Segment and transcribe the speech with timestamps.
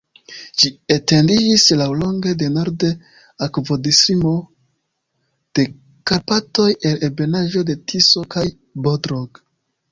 [0.61, 2.89] Ĝi etendiĝis laŭlonge de norde
[3.49, 4.33] akvodislimo
[5.59, 5.67] de
[6.13, 8.49] Karpatoj al ebenaĵo de Tiso kaj
[8.89, 9.47] Bodrog.